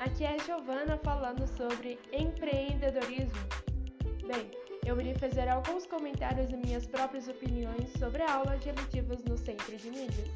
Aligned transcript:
Aqui 0.00 0.24
é 0.24 0.34
a 0.34 0.38
Giovana 0.38 0.96
falando 0.96 1.46
sobre 1.58 1.98
empreendedorismo. 2.10 3.38
Bem, 4.26 4.50
eu 4.86 4.98
irei 4.98 5.12
fazer 5.12 5.46
alguns 5.46 5.84
comentários 5.84 6.50
e 6.50 6.56
minhas 6.56 6.86
próprias 6.86 7.28
opiniões 7.28 7.92
sobre 7.98 8.22
a 8.22 8.32
aula 8.32 8.56
de 8.56 8.70
eletivas 8.70 9.22
no 9.24 9.36
Centro 9.36 9.76
de 9.76 9.90
Mídias, 9.90 10.30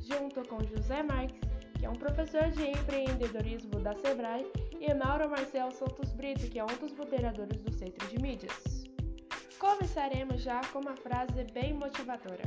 junto 0.00 0.42
com 0.48 0.64
José 0.64 1.02
Marques, 1.02 1.38
que 1.78 1.84
é 1.84 1.90
um 1.90 1.96
professor 1.96 2.50
de 2.50 2.66
empreendedorismo 2.66 3.78
da 3.80 3.94
Sebrae, 3.94 4.50
e 4.80 4.94
Mauro 4.94 5.28
Marcel 5.28 5.70
Santos 5.70 6.14
Brito, 6.14 6.48
que 6.48 6.58
é 6.58 6.64
um 6.64 6.78
dos 6.80 6.92
moderadores 6.92 7.60
do 7.60 7.70
Centro 7.74 8.08
de 8.08 8.18
Mídias. 8.22 8.84
Começaremos 9.58 10.40
já 10.40 10.62
com 10.72 10.78
uma 10.78 10.96
frase 10.96 11.44
bem 11.52 11.74
motivadora. 11.74 12.44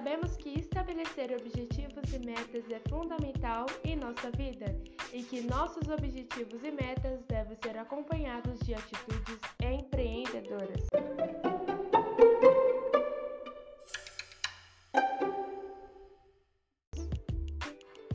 Sabemos 0.00 0.34
que 0.34 0.58
estabelecer 0.58 1.30
objetivos 1.30 2.10
e 2.14 2.18
metas 2.20 2.64
é 2.70 2.80
fundamental 2.88 3.66
em 3.84 3.96
nossa 3.96 4.30
vida 4.30 4.74
e 5.12 5.22
que 5.22 5.42
nossos 5.42 5.88
objetivos 5.88 6.64
e 6.64 6.70
metas 6.70 7.22
devem 7.28 7.54
ser 7.62 7.76
acompanhados 7.76 8.58
de 8.60 8.72
atitudes 8.72 9.38
empreendedoras. 9.62 10.86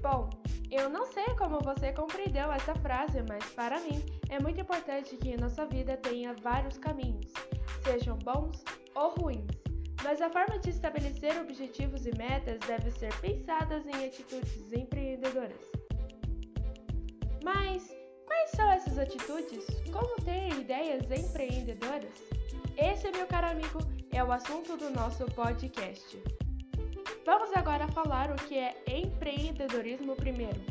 Bom, 0.02 0.32
eu 0.72 0.90
não 0.90 1.06
sei 1.06 1.36
como 1.38 1.60
você 1.60 1.94
compreendeu 1.94 2.52
essa 2.52 2.74
frase, 2.74 3.22
mas 3.30 3.46
para 3.52 3.80
mim 3.82 4.04
é 4.32 4.40
muito 4.40 4.60
importante 4.60 5.16
que 5.18 5.38
nossa 5.38 5.68
vida 5.68 5.96
tenha 5.98 6.34
vários 6.34 6.80
caminhos, 6.80 7.32
sejam 7.84 8.18
bons 8.18 8.64
ou 8.96 9.14
ruins 9.20 9.75
mas 10.06 10.22
a 10.22 10.30
forma 10.30 10.60
de 10.60 10.70
estabelecer 10.70 11.36
objetivos 11.42 12.06
e 12.06 12.16
metas 12.16 12.60
deve 12.68 12.92
ser 12.92 13.12
pensadas 13.22 13.84
em 13.88 14.06
atitudes 14.06 14.72
empreendedoras. 14.72 15.60
Mas 17.44 17.92
quais 18.24 18.52
são 18.52 18.70
essas 18.72 19.00
atitudes? 19.00 19.66
Como 19.92 20.16
ter 20.22 20.50
ideias 20.60 21.10
empreendedoras? 21.10 22.14
Esse, 22.78 23.10
meu 23.12 23.26
caro 23.26 23.48
amigo, 23.48 23.80
é 24.12 24.24
o 24.24 24.32
assunto 24.32 24.78
do 24.78 24.92
nosso 24.92 25.26
podcast. 25.26 26.22
Vamos 27.26 27.52
agora 27.56 27.88
falar 27.88 28.30
o 28.30 28.36
que 28.36 28.60
é 28.60 28.76
empreendedorismo 28.88 30.16
primeiro. 30.16 30.62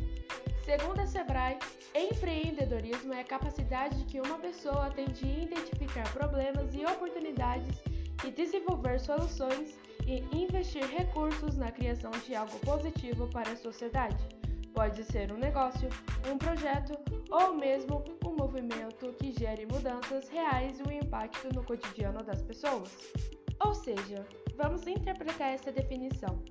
Segundo 0.65 1.01
a 1.01 1.07
Sebrae, 1.07 1.59
empreendedorismo 1.93 3.13
é 3.13 3.23
a 3.23 3.25
capacidade 3.25 4.05
que 4.05 4.21
uma 4.21 4.39
pessoa 4.39 4.91
tem 4.91 5.07
de 5.07 5.27
identificar 5.27 6.11
problemas 6.13 6.73
e 6.73 6.87
oportunidades 6.87 7.83
e 8.27 8.31
desenvolver 8.31 8.99
soluções 8.99 9.79
e 10.07 10.23
investir 10.37 10.85
recursos 10.85 11.57
na 11.57 11.71
criação 11.71 12.11
de 12.27 12.35
algo 12.35 12.59
positivo 12.61 13.29
para 13.29 13.53
a 13.53 13.57
sociedade. 13.57 14.17
Pode 14.73 15.05
ser 15.05 15.33
um 15.33 15.39
negócio, 15.39 15.89
um 16.31 16.37
projeto 16.37 16.93
ou 17.31 17.55
mesmo 17.55 18.05
um 18.27 18.35
movimento 18.35 19.13
que 19.19 19.33
gere 19.33 19.67
mudanças 19.67 20.29
reais 20.29 20.79
e 20.81 20.83
um 20.89 20.93
impacto 20.93 21.55
no 21.55 21.63
cotidiano 21.63 22.23
das 22.23 22.43
pessoas. 22.43 22.91
Ou 23.65 23.75
seja, 23.75 24.27
vamos 24.57 24.87
interpretar 24.87 25.53
essa 25.53 25.71
definição. 25.71 26.43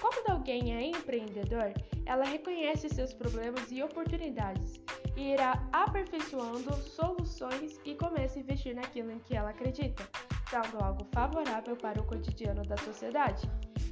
Quando 0.00 0.30
alguém 0.30 0.74
é 0.74 0.82
empreendedor, 0.86 1.72
ela 2.06 2.24
reconhece 2.24 2.88
seus 2.88 3.12
problemas 3.12 3.70
e 3.70 3.82
oportunidades 3.82 4.80
e 5.16 5.32
irá 5.32 5.62
aperfeiçoando 5.72 6.72
soluções 6.76 7.78
e 7.84 7.94
começa 7.94 8.38
a 8.38 8.42
investir 8.42 8.74
naquilo 8.74 9.10
em 9.10 9.18
que 9.18 9.34
ela 9.34 9.50
acredita 9.50 10.06
sendo 10.48 10.82
algo 10.82 11.06
favorável 11.12 11.76
para 11.76 12.00
o 12.00 12.04
cotidiano 12.04 12.62
da 12.62 12.76
sociedade. 12.78 13.48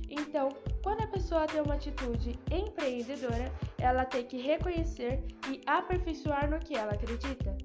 Então, 0.09 0.49
quando 0.83 1.03
a 1.03 1.07
pessoa 1.09 1.47
tem 1.47 1.61
uma 1.61 1.75
atitude 1.75 2.39
empreendedora, 2.51 3.53
ela 3.79 4.05
tem 4.05 4.25
que 4.25 4.41
reconhecer 4.41 5.25
e 5.51 5.61
aperfeiçoar 5.67 6.49
no 6.49 6.59
que 6.61 6.77
ela 6.77 6.93
acredita. 6.93 7.57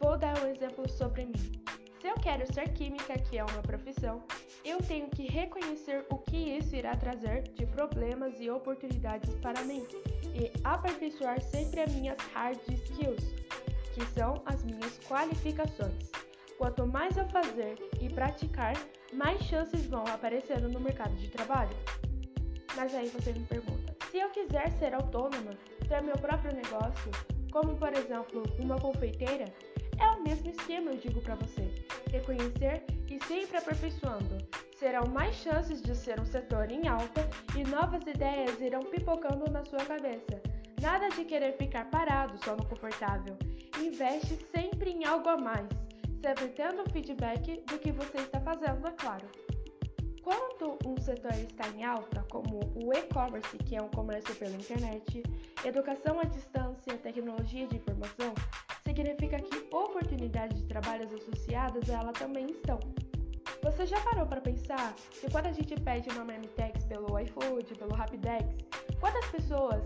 Vou 0.00 0.16
dar 0.16 0.36
um 0.42 0.46
exemplo 0.46 0.88
sobre 0.88 1.26
mim. 1.26 1.62
Se 2.00 2.08
eu 2.08 2.14
quero 2.14 2.52
ser 2.52 2.72
química, 2.72 3.16
que 3.18 3.38
é 3.38 3.44
uma 3.44 3.62
profissão, 3.62 4.24
eu 4.64 4.78
tenho 4.78 5.08
que 5.08 5.28
reconhecer 5.28 6.04
o 6.10 6.18
que 6.18 6.36
isso 6.36 6.74
irá 6.74 6.96
trazer 6.96 7.42
de 7.54 7.66
problemas 7.66 8.40
e 8.40 8.50
oportunidades 8.50 9.34
para 9.36 9.62
mim 9.62 9.86
e 10.34 10.50
aperfeiçoar 10.64 11.40
sempre 11.40 11.80
as 11.80 11.92
minhas 11.92 12.18
hard 12.34 12.58
skills, 12.68 13.24
que 13.94 14.04
são 14.06 14.42
as 14.46 14.64
minhas 14.64 14.98
qualificações. 15.06 16.21
Quanto 16.62 16.86
mais 16.86 17.16
eu 17.16 17.26
fazer 17.26 17.74
e 18.00 18.08
praticar, 18.08 18.74
mais 19.12 19.42
chances 19.42 19.84
vão 19.86 20.04
aparecendo 20.06 20.68
no 20.68 20.78
mercado 20.78 21.12
de 21.16 21.28
trabalho. 21.28 21.76
Mas 22.76 22.94
aí 22.94 23.08
você 23.08 23.32
me 23.32 23.44
pergunta: 23.46 23.92
se 24.08 24.18
eu 24.18 24.30
quiser 24.30 24.70
ser 24.78 24.94
autônoma, 24.94 25.50
ter 25.88 26.00
meu 26.02 26.16
próprio 26.16 26.54
negócio, 26.54 27.10
como 27.50 27.74
por 27.74 27.92
exemplo 27.92 28.44
uma 28.60 28.78
confeiteira, 28.78 29.46
é 29.98 30.06
o 30.06 30.22
mesmo 30.22 30.50
esquema, 30.50 30.92
eu 30.92 30.98
digo 30.98 31.20
para 31.20 31.34
você. 31.34 31.68
Reconhecer 32.12 32.84
e 33.10 33.18
sempre 33.24 33.56
aperfeiçoando. 33.56 34.38
Serão 34.78 35.08
mais 35.08 35.34
chances 35.34 35.82
de 35.82 35.96
ser 35.96 36.20
um 36.20 36.24
setor 36.24 36.70
em 36.70 36.86
alta 36.86 37.28
e 37.56 37.64
novas 37.64 38.06
ideias 38.06 38.60
irão 38.60 38.84
pipocando 38.84 39.50
na 39.50 39.64
sua 39.64 39.84
cabeça. 39.84 40.40
Nada 40.80 41.08
de 41.08 41.24
querer 41.24 41.56
ficar 41.56 41.90
parado 41.90 42.38
só 42.44 42.54
no 42.54 42.64
confortável. 42.64 43.36
Investe 43.80 44.36
sempre 44.54 44.90
em 44.90 45.04
algo 45.04 45.28
a 45.28 45.36
mais 45.36 45.81
sempre 46.22 46.48
tendo 46.50 46.88
feedback 46.92 47.60
do 47.66 47.78
que 47.80 47.90
você 47.90 48.18
está 48.18 48.40
fazendo, 48.40 48.86
é 48.86 48.92
claro. 48.92 49.26
Quando 50.22 50.78
um 50.86 50.96
setor 51.00 51.34
está 51.34 51.68
em 51.70 51.82
alta, 51.82 52.24
como 52.30 52.60
o 52.76 52.94
e-commerce, 52.94 53.58
que 53.58 53.74
é 53.74 53.82
um 53.82 53.88
comércio 53.88 54.32
pela 54.36 54.54
internet, 54.54 55.20
educação 55.64 56.20
à 56.20 56.24
distância, 56.24 56.96
tecnologia 56.98 57.66
de 57.66 57.76
informação, 57.76 58.32
significa 58.86 59.40
que 59.40 59.74
oportunidades 59.74 60.60
de 60.60 60.68
trabalhos 60.68 61.12
associadas 61.12 61.90
a 61.90 61.94
ela 61.94 62.12
também 62.12 62.46
estão. 62.46 62.78
Você 63.64 63.84
já 63.84 64.00
parou 64.00 64.24
para 64.24 64.40
pensar 64.40 64.94
que 65.20 65.28
quando 65.28 65.46
a 65.46 65.52
gente 65.52 65.74
pede 65.80 66.08
uma 66.10 66.24
Marmitex 66.24 66.84
pelo 66.84 67.18
iFood, 67.18 67.74
pelo 67.74 67.94
Rapidex, 67.94 68.46
quantas 69.00 69.26
pessoas 69.26 69.82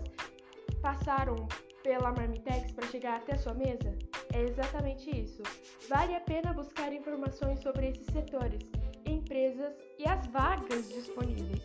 passaram 0.83 1.35
pela 1.81 2.11
Marmitex 2.11 2.71
para 2.73 2.87
chegar 2.87 3.15
até 3.17 3.33
a 3.33 3.37
sua 3.39 3.55
mesa? 3.55 3.97
É 4.37 4.43
exatamente 4.43 5.09
isso. 5.09 5.41
Vale 5.89 6.13
a 6.15 6.19
pena 6.19 6.53
buscar 6.53 6.93
informações 6.93 7.59
sobre 7.59 7.87
esses 7.87 8.05
setores, 8.05 8.61
empresas 9.03 9.73
e 9.97 10.07
as 10.07 10.27
vagas 10.27 10.87
disponíveis. 10.89 11.63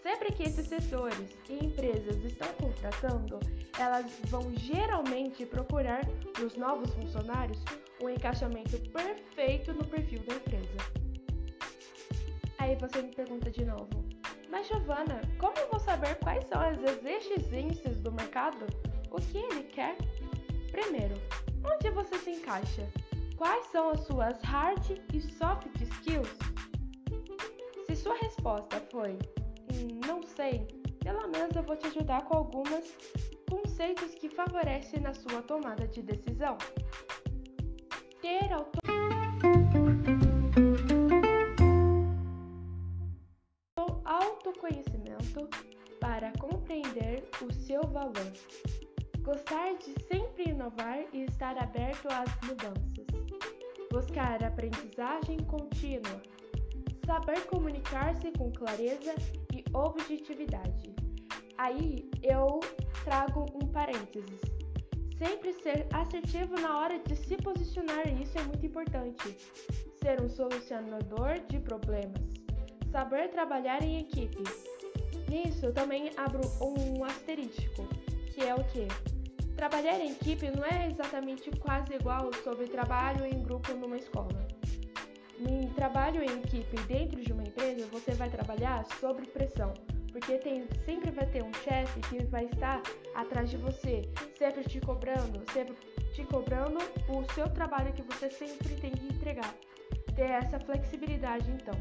Sempre 0.00 0.30
que 0.30 0.44
esses 0.44 0.68
setores 0.68 1.36
e 1.50 1.64
empresas 1.64 2.22
estão 2.24 2.46
contratando, 2.54 3.40
elas 3.76 4.06
vão 4.26 4.54
geralmente 4.54 5.44
procurar 5.44 6.02
nos 6.38 6.56
novos 6.56 6.94
funcionários 6.94 7.58
um 8.00 8.08
encaixamento 8.08 8.78
perfeito 8.90 9.72
no 9.72 9.84
perfil 9.84 10.20
da 10.20 10.36
empresa. 10.36 10.76
Aí 12.58 12.76
você 12.76 13.02
me 13.02 13.12
pergunta 13.12 13.50
de 13.50 13.64
novo, 13.64 14.04
mas 14.48 14.68
Giovana, 14.68 15.20
como 15.36 15.58
eu 15.58 15.68
vou 15.68 15.80
saber 15.80 16.14
quais 16.20 16.44
são 16.44 16.60
as 16.60 16.78
exigências 16.80 17.98
do 17.98 18.12
mercado? 18.12 18.66
O 19.10 19.16
que 19.16 19.38
ele 19.38 19.64
quer? 19.64 19.96
Primeiro, 20.70 21.14
onde 21.64 21.90
você 21.90 22.18
se 22.18 22.30
encaixa? 22.30 22.88
Quais 23.36 23.66
são 23.66 23.90
as 23.90 24.00
suas 24.00 24.40
hard 24.42 25.00
e 25.12 25.20
soft 25.20 25.68
skills? 25.80 26.38
Se 27.86 27.96
sua 27.96 28.16
resposta 28.16 28.80
foi 28.90 29.18
hum, 29.72 30.00
não 30.06 30.22
sei, 30.22 30.66
pelo 31.00 31.28
menos 31.28 31.54
eu 31.54 31.62
vou 31.62 31.76
te 31.76 31.86
ajudar 31.86 32.24
com 32.24 32.38
alguns 32.38 32.94
conceitos 33.50 34.14
que 34.14 34.28
favorecem 34.28 35.00
na 35.00 35.14
sua 35.14 35.42
tomada 35.42 35.86
de 35.86 36.02
decisão. 36.02 36.56
Ter 38.20 38.52
autoconhecimento 44.04 45.48
para 46.00 46.32
compreender 46.38 47.28
o 47.42 47.52
seu 47.52 47.82
valor. 47.82 48.32
Gostar 49.20 49.74
de 49.74 49.94
sempre 50.08 50.33
inovar 50.64 51.04
e 51.12 51.24
estar 51.24 51.56
aberto 51.58 52.08
às 52.08 52.48
mudanças. 52.48 53.06
Buscar 53.90 54.42
aprendizagem 54.42 55.38
contínua. 55.44 56.22
Saber 57.04 57.44
comunicar-se 57.46 58.32
com 58.32 58.50
clareza 58.50 59.14
e 59.52 59.62
objetividade. 59.74 60.94
Aí 61.58 62.10
eu 62.22 62.60
trago 63.04 63.46
um 63.54 63.66
parênteses. 63.68 64.40
Sempre 65.18 65.52
ser 65.52 65.86
assertivo 65.92 66.58
na 66.58 66.78
hora 66.78 66.98
de 66.98 67.14
se 67.14 67.36
posicionar, 67.36 68.08
isso 68.20 68.38
é 68.38 68.42
muito 68.42 68.64
importante. 68.64 69.36
Ser 70.02 70.20
um 70.20 70.28
solucionador 70.28 71.38
de 71.48 71.60
problemas. 71.60 72.22
Saber 72.90 73.28
trabalhar 73.28 73.82
em 73.82 74.00
equipe. 74.00 74.42
Nisso 75.28 75.72
também 75.72 76.10
abro 76.16 76.40
um 76.60 77.04
asterístico, 77.04 77.86
que 78.32 78.42
é 78.42 78.54
o 78.54 78.64
que? 78.64 79.13
Trabalhar 79.56 80.00
em 80.00 80.10
equipe 80.10 80.50
não 80.50 80.64
é 80.64 80.88
exatamente 80.90 81.50
quase 81.52 81.94
igual 81.94 82.30
sobre 82.42 82.66
trabalho 82.66 83.24
em 83.24 83.42
grupo 83.42 83.72
numa 83.74 83.96
escola. 83.96 84.46
em 85.38 85.68
trabalho 85.70 86.22
em 86.22 86.38
equipe 86.42 86.76
dentro 86.86 87.20
de 87.20 87.32
uma 87.32 87.42
empresa, 87.42 87.86
você 87.88 88.12
vai 88.12 88.30
trabalhar 88.30 88.84
sob 89.00 89.26
pressão, 89.28 89.74
porque 90.10 90.38
tem, 90.38 90.66
sempre 90.84 91.10
vai 91.10 91.26
ter 91.26 91.42
um 91.42 91.52
chefe 91.64 92.00
que 92.02 92.24
vai 92.24 92.44
estar 92.46 92.80
atrás 93.14 93.50
de 93.50 93.56
você, 93.56 94.02
sempre 94.38 94.62
te 94.64 94.80
cobrando, 94.80 95.42
sempre 95.52 95.74
te 96.12 96.24
cobrando 96.24 96.78
o 97.08 97.32
seu 97.34 97.48
trabalho 97.48 97.92
que 97.92 98.02
você 98.02 98.30
sempre 98.30 98.74
tem 98.76 98.92
que 98.92 99.06
entregar. 99.06 99.54
Ter 100.14 100.30
essa 100.30 100.60
flexibilidade, 100.60 101.50
então. 101.50 101.74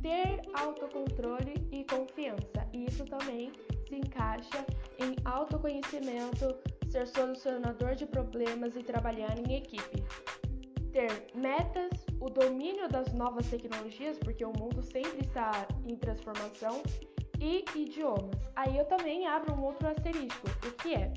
Ter 0.00 0.40
autocontrole 0.54 1.54
e 1.72 1.84
confiança. 1.84 2.68
Isso 2.72 3.04
também 3.04 3.52
se 3.88 3.96
encaixa 3.96 4.64
em 4.98 5.16
autoconhecimento, 5.24 6.54
ser 6.88 7.06
solucionador 7.06 7.94
de 7.94 8.06
problemas 8.06 8.76
e 8.76 8.82
trabalhar 8.82 9.38
em 9.38 9.56
equipe. 9.56 10.04
Ter 10.92 11.26
metas, 11.34 12.06
o 12.20 12.30
domínio 12.30 12.88
das 12.88 13.12
novas 13.12 13.48
tecnologias, 13.48 14.16
porque 14.18 14.44
o 14.44 14.52
mundo 14.52 14.82
sempre 14.82 15.20
está 15.20 15.66
em 15.84 15.96
transformação, 15.96 16.82
e 17.40 17.64
idiomas. 17.74 18.40
Aí 18.56 18.78
eu 18.78 18.84
também 18.86 19.26
abro 19.26 19.54
um 19.54 19.64
outro 19.64 19.88
asterisco, 19.88 20.46
o 20.66 20.72
que 20.72 20.94
é? 20.94 21.12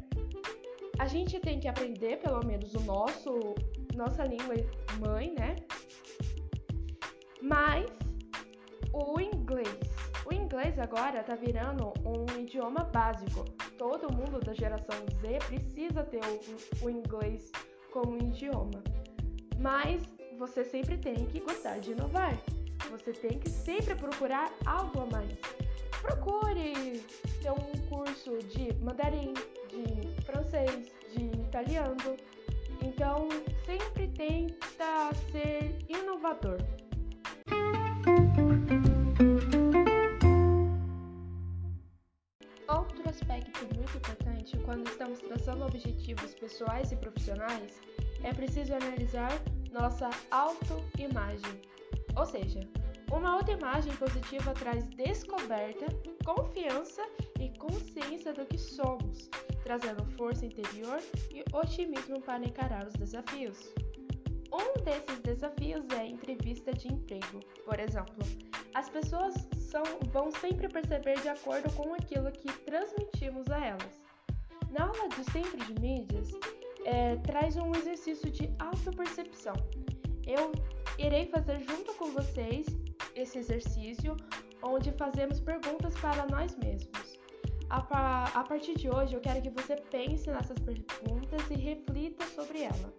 A 1.00 1.08
gente 1.08 1.40
tem 1.40 1.60
que 1.60 1.68
aprender 1.68 2.18
pelo 2.18 2.46
menos 2.46 2.74
o 2.74 2.82
nosso 2.82 3.56
nossa 3.96 4.24
língua 4.24 4.56
mãe, 5.00 5.34
né? 5.34 5.56
Mas 7.42 7.86
o 8.94 9.20
inglês. 9.20 9.87
Inglês 10.58 10.80
agora 10.80 11.24
tá 11.24 11.36
virando 11.36 11.94
um 12.04 12.42
idioma 12.42 12.84
básico. 12.86 13.46
Todo 13.78 14.12
mundo 14.12 14.40
da 14.40 14.56
geração 14.56 14.96
Z 15.22 15.38
precisa 15.46 16.04
ter 16.04 16.20
o, 16.26 16.86
o 16.86 16.90
inglês 16.90 17.52
como 17.92 18.18
idioma. 18.18 18.84
Mas 19.60 20.02
você 20.36 20.64
sempre 20.64 20.98
tem 20.98 21.28
que 21.28 21.42
gostar 21.42 21.78
de 21.78 21.92
inovar. 21.92 22.36
Você 22.90 23.14
tem 23.14 23.38
que 23.38 23.52
sempre 23.52 23.94
procurar 23.94 24.52
algo 24.66 25.02
a 25.02 25.06
mais. 25.06 25.32
Procure 26.02 27.04
ter 27.40 27.52
um 27.52 27.88
curso 27.88 28.40
de 28.48 28.74
mandarim, 28.84 29.36
de 29.70 30.24
francês, 30.24 30.92
de 31.16 31.40
italiano. 31.40 32.18
Então, 32.82 33.30
sempre 33.64 34.08
tenta 34.08 35.14
ser 35.32 35.78
inovador. 35.88 36.58
Objetivos 45.68 46.34
pessoais 46.34 46.92
e 46.92 46.96
profissionais 46.96 47.80
é 48.24 48.34
preciso 48.34 48.74
analisar 48.74 49.32
nossa 49.72 50.10
autoimagem. 50.32 51.62
Ou 52.16 52.26
seja, 52.26 52.60
uma 53.12 53.30
autoimagem 53.30 53.96
positiva 53.96 54.54
traz 54.54 54.86
descoberta, 54.88 55.86
confiança 56.26 57.04
e 57.40 57.50
consciência 57.58 58.34
do 58.34 58.46
que 58.46 58.58
somos, 58.58 59.30
trazendo 59.64 60.04
força 60.18 60.46
interior 60.46 61.00
e 61.32 61.44
otimismo 61.54 62.22
para 62.22 62.44
encarar 62.44 62.88
os 62.88 62.94
desafios. 62.94 63.74
Um 64.52 64.82
desses 64.84 65.20
desafios 65.20 65.86
é 65.92 66.00
a 66.00 66.08
entrevista 66.08 66.74
de 66.74 66.88
emprego. 66.88 67.40
Por 67.66 67.80
exemplo, 67.80 68.16
as 68.74 68.90
pessoas 68.90 69.34
são, 69.58 69.84
vão 70.12 70.32
sempre 70.32 70.68
perceber 70.70 71.20
de 71.22 71.30
acordo 71.30 71.72
com 71.74 71.94
aquilo 71.94 72.32
que 72.32 72.52
transmitimos 72.60 73.50
a 73.50 73.66
elas. 73.66 74.07
Na 74.72 74.86
aula 74.86 75.08
de 75.10 75.24
Sempre 75.32 75.64
de 75.66 75.82
Mídias, 75.82 76.32
é, 76.86 77.16
traz 77.18 77.56
um 77.58 77.74
exercício 77.76 78.30
de 78.30 78.50
autopercepção. 78.60 79.56
Eu 80.26 80.52
irei 80.98 81.26
fazer 81.28 81.60
junto 81.60 81.94
com 81.96 82.12
vocês 82.12 82.66
esse 83.16 83.38
exercício 83.38 84.16
onde 84.62 84.92
fazemos 84.92 85.40
perguntas 85.40 85.94
para 85.96 86.26
nós 86.28 86.56
mesmos. 86.58 87.18
A, 87.70 88.40
a 88.40 88.44
partir 88.44 88.76
de 88.76 88.90
hoje, 88.90 89.14
eu 89.14 89.22
quero 89.22 89.42
que 89.42 89.50
você 89.50 89.76
pense 89.76 90.30
nessas 90.30 90.58
perguntas 90.60 91.42
e 91.50 91.56
reflita 91.56 92.26
sobre 92.28 92.64
ela. 92.64 92.94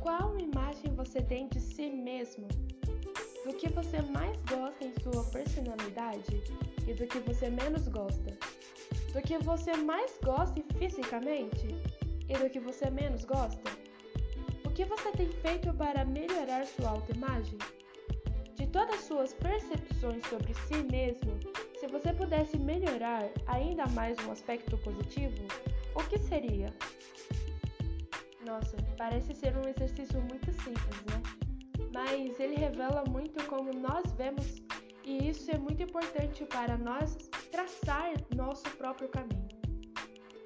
Qual 0.00 0.38
imagem 0.38 0.94
você 0.94 1.20
tem 1.20 1.48
de 1.48 1.60
si 1.60 1.90
mesmo? 1.90 2.46
Do 3.44 3.52
que 3.54 3.68
você 3.68 4.00
mais 4.02 4.36
gosta 4.48 4.84
em 4.84 4.92
sua 5.02 5.24
personalidade 5.24 6.42
e 6.86 6.94
do 6.94 7.06
que 7.06 7.18
você 7.20 7.50
menos 7.50 7.86
gosta? 7.88 8.36
Do 9.16 9.22
que 9.22 9.38
você 9.38 9.74
mais 9.74 10.18
gosta 10.22 10.62
fisicamente 10.78 11.68
e 12.28 12.36
do 12.36 12.50
que 12.50 12.60
você 12.60 12.90
menos 12.90 13.24
gosta? 13.24 13.70
O 14.62 14.70
que 14.70 14.84
você 14.84 15.10
tem 15.12 15.26
feito 15.40 15.72
para 15.72 16.04
melhorar 16.04 16.66
sua 16.66 16.90
autoimagem? 16.90 17.56
De 18.54 18.66
todas 18.66 19.00
suas 19.00 19.32
percepções 19.32 20.22
sobre 20.26 20.52
si 20.52 20.82
mesmo, 20.92 21.32
se 21.80 21.86
você 21.86 22.12
pudesse 22.12 22.58
melhorar 22.58 23.22
ainda 23.46 23.86
mais 23.86 24.18
um 24.26 24.32
aspecto 24.32 24.76
positivo, 24.76 25.46
o 25.94 26.02
que 26.10 26.18
seria? 26.18 26.68
Nossa, 28.44 28.76
parece 28.98 29.34
ser 29.34 29.56
um 29.56 29.66
exercício 29.66 30.20
muito 30.20 30.52
simples, 30.52 31.04
né? 31.06 31.22
Mas 31.90 32.38
ele 32.38 32.56
revela 32.56 33.02
muito 33.08 33.42
como 33.46 33.72
nós 33.72 34.12
vemos, 34.12 34.62
e 35.06 35.26
isso 35.30 35.50
é 35.50 35.56
muito 35.56 35.82
importante 35.82 36.44
para 36.44 36.76
nós 36.76 37.16
traçar 37.56 38.12
nosso 38.34 38.68
próprio 38.76 39.08
caminho. 39.08 39.48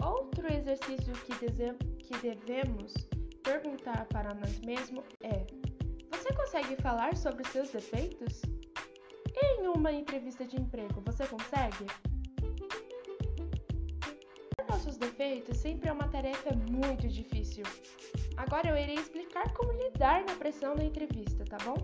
Outro 0.01 0.47
exercício 0.53 1.13
que, 1.25 1.35
devemos 2.23 2.95
perguntar 3.43 4.07
para 4.07 4.33
nós 4.35 4.61
mesmos 4.61 5.05
é: 5.21 5.45
você 6.09 6.33
consegue 6.33 6.77
falar 6.77 7.17
sobre 7.17 7.43
seus 7.49 7.71
defeitos? 7.71 8.43
Em 9.43 9.67
uma 9.67 9.91
entrevista 9.91 10.45
de 10.45 10.61
emprego, 10.61 11.01
você 11.05 11.27
consegue? 11.27 11.85
Nossos 14.69 14.97
defeitos 14.97 15.57
sempre 15.59 15.89
é 15.89 15.93
uma 15.93 16.07
tarefa 16.09 16.55
muito 16.71 17.09
difícil. 17.09 17.65
Agora 18.37 18.69
eu 18.69 18.77
irei 18.77 18.95
explicar 18.95 19.53
como 19.55 19.73
lidar 19.73 20.25
na 20.25 20.37
pressão 20.37 20.77
da 20.77 20.85
entrevista, 20.85 21.45
tá 21.45 21.59
bom? 21.65 21.77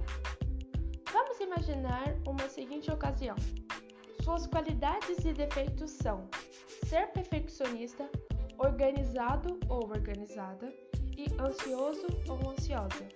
Vamos 1.13 1.41
imaginar 1.41 2.17
uma 2.27 2.49
seguinte 2.49 2.91
ocasião. 2.93 3.35
Suas 4.27 4.45
qualidades 4.45 5.25
e 5.25 5.33
defeitos 5.33 5.93
são 5.93 6.29
ser 6.89 7.07
perfeccionista, 7.13 8.11
organizado 8.59 9.57
ou 9.69 9.89
organizada 9.89 10.75
e 11.17 11.27
ansioso 11.41 12.09
ou 12.29 12.51
ansiosa. 12.51 13.07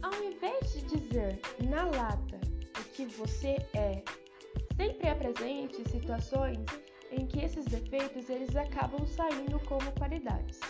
Ao 0.00 0.14
invés 0.24 0.72
de 0.72 0.86
dizer 0.86 1.38
na 1.68 1.84
lata 1.84 2.40
o 2.80 2.84
que 2.94 3.04
você 3.04 3.58
é, 3.74 4.02
sempre 4.74 5.06
apresente 5.06 5.86
situações 5.90 6.64
em 7.12 7.26
que 7.26 7.40
esses 7.40 7.66
defeitos 7.66 8.30
eles 8.30 8.56
acabam 8.56 9.06
saindo 9.06 9.60
como 9.66 9.92
qualidades. 9.98 10.60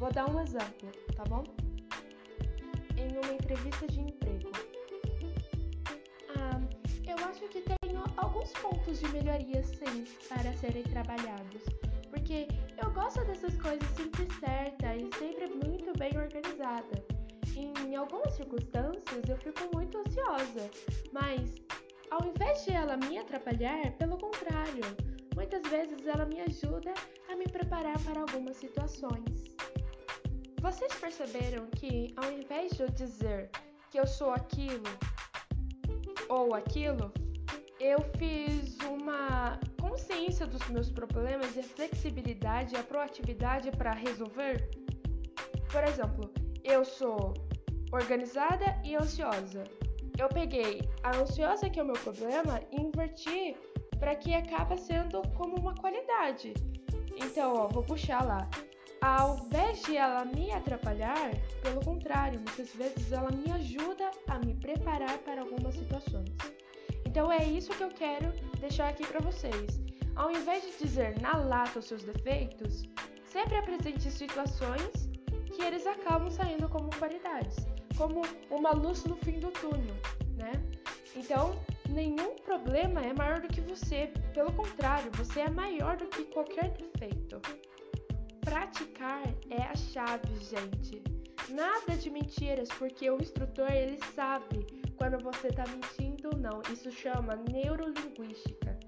Vou 0.00 0.12
dar 0.12 0.28
um 0.28 0.40
exemplo, 0.40 0.90
tá 1.14 1.22
bom? 1.28 1.44
Em 2.96 3.16
uma 3.16 3.32
entrevista 3.32 3.86
de 3.86 4.00
emprego. 4.00 4.31
Pontos 8.52 9.00
de 9.00 9.08
melhoria 9.08 9.62
sim 9.62 10.04
para 10.28 10.52
serem 10.54 10.82
trabalhados. 10.84 11.62
Porque 12.10 12.48
eu 12.82 12.90
gosto 12.92 13.24
dessas 13.24 13.56
coisas 13.56 13.88
sempre 13.96 14.28
certa 14.38 14.96
e 14.96 15.08
sempre 15.18 15.46
muito 15.48 15.92
bem 15.98 16.16
organizada. 16.18 17.04
Em 17.56 17.96
algumas 17.96 18.34
circunstâncias 18.34 19.28
eu 19.28 19.36
fico 19.36 19.68
muito 19.74 19.98
ansiosa, 19.98 20.70
mas 21.12 21.54
ao 22.10 22.26
invés 22.26 22.64
de 22.64 22.72
ela 22.72 22.96
me 22.96 23.18
atrapalhar, 23.18 23.92
pelo 23.92 24.18
contrário, 24.18 24.84
muitas 25.34 25.62
vezes 25.70 26.06
ela 26.06 26.26
me 26.26 26.40
ajuda 26.40 26.92
a 27.30 27.36
me 27.36 27.44
preparar 27.46 27.98
para 28.04 28.20
algumas 28.20 28.56
situações. 28.56 29.44
Vocês 30.60 30.94
perceberam 30.94 31.66
que 31.70 32.14
ao 32.16 32.30
invés 32.32 32.72
de 32.72 32.82
eu 32.82 32.90
dizer 32.90 33.50
que 33.90 33.98
eu 33.98 34.06
sou 34.06 34.30
aquilo 34.30 34.84
ou 36.28 36.54
aquilo, 36.54 37.12
eu 37.82 37.98
fiz 38.16 38.78
uma 38.88 39.58
consciência 39.80 40.46
dos 40.46 40.64
meus 40.68 40.88
problemas 40.88 41.56
e 41.56 41.62
flexibilidade 41.64 42.74
e 42.74 42.78
a 42.78 42.82
proatividade 42.82 43.72
para 43.72 43.92
resolver? 43.92 44.70
Por 45.70 45.82
exemplo, 45.82 46.32
eu 46.62 46.84
sou 46.84 47.34
organizada 47.90 48.80
e 48.84 48.94
ansiosa. 48.94 49.64
Eu 50.16 50.28
peguei 50.28 50.80
a 51.02 51.16
ansiosa, 51.16 51.68
que 51.68 51.80
é 51.80 51.82
o 51.82 51.86
meu 51.86 51.96
problema, 51.96 52.60
e 52.70 52.80
inverti 52.80 53.56
para 53.98 54.14
que 54.14 54.32
acaba 54.32 54.76
sendo 54.76 55.20
como 55.36 55.56
uma 55.56 55.74
qualidade. 55.74 56.54
Então, 57.16 57.54
ó, 57.54 57.66
vou 57.66 57.82
puxar 57.82 58.24
lá. 58.24 58.48
Ao 59.00 59.38
invés 59.38 59.82
de 59.82 59.96
ela 59.96 60.24
me 60.24 60.52
atrapalhar, 60.52 61.32
pelo 61.60 61.84
contrário, 61.84 62.38
muitas 62.38 62.72
vezes 62.74 63.10
ela 63.10 63.30
me 63.32 63.50
ajuda 63.50 64.08
a 64.28 64.38
me 64.38 64.54
preparar 64.54 65.18
para 65.18 65.40
algumas 65.40 65.74
situações. 65.74 66.30
Então 67.12 67.30
é 67.30 67.44
isso 67.44 67.74
que 67.74 67.82
eu 67.82 67.90
quero 67.90 68.32
deixar 68.58 68.88
aqui 68.88 69.06
para 69.06 69.20
vocês. 69.20 69.82
Ao 70.16 70.30
invés 70.30 70.62
de 70.62 70.78
dizer 70.78 71.20
na 71.20 71.36
lata 71.36 71.78
os 71.78 71.84
seus 71.84 72.02
defeitos, 72.02 72.84
sempre 73.22 73.54
apresente 73.54 74.10
situações 74.10 75.10
que 75.54 75.62
eles 75.62 75.86
acabam 75.86 76.30
saindo 76.30 76.66
como 76.70 76.88
qualidades, 76.96 77.56
como 77.98 78.22
uma 78.50 78.70
luz 78.70 79.04
no 79.04 79.14
fim 79.16 79.38
do 79.40 79.50
túnel, 79.50 79.94
né? 80.38 80.52
Então, 81.14 81.54
nenhum 81.90 82.34
problema 82.36 83.02
é 83.02 83.12
maior 83.12 83.42
do 83.42 83.48
que 83.48 83.60
você, 83.60 84.10
pelo 84.32 84.50
contrário, 84.54 85.10
você 85.12 85.40
é 85.40 85.50
maior 85.50 85.98
do 85.98 86.06
que 86.06 86.24
qualquer 86.24 86.70
defeito. 86.70 87.42
Praticar 88.40 89.22
é 89.50 89.62
a 89.64 89.76
chave, 89.76 90.34
gente. 90.40 91.02
Nada 91.50 91.94
de 91.94 92.08
mentiras, 92.08 92.70
porque 92.70 93.10
o 93.10 93.20
instrutor 93.20 93.70
ele 93.70 93.98
sabe 94.14 94.66
quando 94.96 95.22
você 95.22 95.48
está 95.48 95.64
mentindo 95.66 96.11
ou 96.32 96.38
não. 96.38 96.62
Isso 96.72 96.90
chama 96.90 97.36
neurolinguística. 97.50 98.78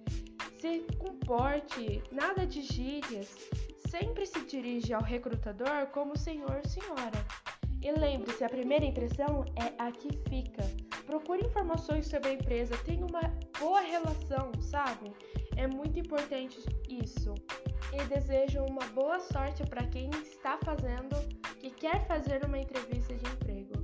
Se 0.58 0.86
comporte, 0.98 2.02
nada 2.10 2.46
de 2.46 2.62
gírias. 2.62 3.28
Sempre 3.88 4.26
se 4.26 4.44
dirige 4.46 4.92
ao 4.92 5.02
recrutador 5.02 5.86
como 5.92 6.16
senhor 6.16 6.60
ou 6.62 6.68
senhora. 6.68 7.24
E 7.82 7.92
lembre-se, 7.92 8.42
a 8.42 8.48
primeira 8.48 8.84
impressão 8.84 9.44
é 9.56 9.74
a 9.78 9.92
que 9.92 10.08
fica. 10.28 10.64
Procure 11.04 11.44
informações 11.44 12.06
sobre 12.06 12.30
a 12.30 12.32
empresa, 12.32 12.74
tenha 12.78 13.04
uma 13.04 13.20
boa 13.60 13.80
relação, 13.82 14.50
sabe? 14.62 15.12
É 15.54 15.66
muito 15.66 16.00
importante 16.00 16.58
isso. 16.88 17.34
E 17.92 18.02
desejo 18.04 18.64
uma 18.64 18.86
boa 18.94 19.20
sorte 19.20 19.62
para 19.64 19.86
quem 19.86 20.08
está 20.22 20.58
fazendo, 20.64 21.14
que 21.60 21.70
quer 21.70 22.06
fazer 22.06 22.42
uma 22.44 22.58
entrevista 22.58 23.14
de 23.14 23.30
emprego. 23.30 23.83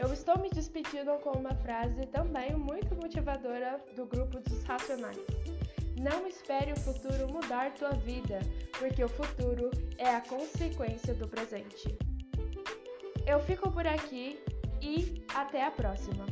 Eu 0.00 0.10
estou 0.14 0.38
me 0.38 0.48
despedindo 0.48 1.12
com 1.18 1.32
uma 1.32 1.54
frase 1.56 2.06
também 2.06 2.56
muito 2.56 2.96
motivadora 2.96 3.78
do 3.94 4.06
grupo 4.06 4.40
dos 4.40 4.62
Racionais. 4.62 5.18
Não 6.00 6.26
espere 6.26 6.72
o 6.72 6.80
futuro 6.80 7.30
mudar 7.30 7.74
tua 7.74 7.90
vida, 7.90 8.40
porque 8.78 9.04
o 9.04 9.08
futuro 9.10 9.70
é 9.98 10.08
a 10.08 10.22
consequência 10.22 11.12
do 11.12 11.28
presente. 11.28 11.94
Eu 13.26 13.40
fico 13.40 13.70
por 13.70 13.86
aqui 13.86 14.42
e 14.80 15.22
até 15.34 15.66
a 15.66 15.70
próxima! 15.70 16.24